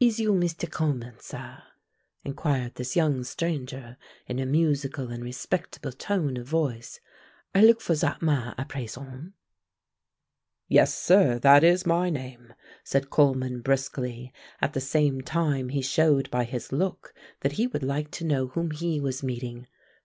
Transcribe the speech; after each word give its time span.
"Is 0.00 0.18
you 0.18 0.34
Meestu 0.34 0.66
Coleman, 0.66 1.20
sah?" 1.20 1.60
inquired 2.24 2.74
this 2.74 2.96
young 2.96 3.22
stranger 3.22 3.98
in 4.26 4.40
a 4.40 4.44
musical 4.44 5.10
and 5.12 5.22
respectful 5.22 5.92
tone 5.92 6.36
of 6.36 6.48
voice. 6.48 6.98
"I 7.54 7.62
look 7.62 7.80
fo' 7.80 7.94
zat 7.94 8.20
ma' 8.20 8.54
at 8.58 8.68
prayson." 8.68 9.34
"Yes, 10.66 10.92
sir, 10.92 11.38
that 11.38 11.62
is 11.62 11.86
my 11.86 12.10
name," 12.10 12.52
said 12.82 13.10
Coleman 13.10 13.60
briskly, 13.60 14.32
at 14.60 14.72
the 14.72 14.80
same 14.80 15.20
time 15.20 15.68
he 15.68 15.82
showed 15.82 16.28
by 16.32 16.42
his 16.42 16.72
look 16.72 17.14
that 17.42 17.52
he 17.52 17.68
would 17.68 17.84
like 17.84 18.10
to 18.10 18.24
know 18.26 18.48
whom 18.48 18.72
he 18.72 18.98
was 19.00 19.22
meeting. 19.22 19.68